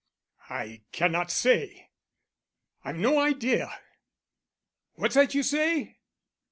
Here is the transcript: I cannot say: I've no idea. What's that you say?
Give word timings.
I 0.49 0.81
cannot 0.91 1.29
say: 1.29 1.91
I've 2.83 2.95
no 2.95 3.19
idea. 3.19 3.71
What's 4.95 5.13
that 5.13 5.35
you 5.35 5.43
say? 5.43 5.97